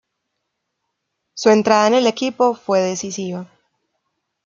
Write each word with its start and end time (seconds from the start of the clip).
Su 1.35 1.51
entrada 1.51 1.85
en 1.85 1.93
el 1.93 2.07
equipo 2.07 2.55
fue 2.55 2.79
decisiva. 2.81 3.45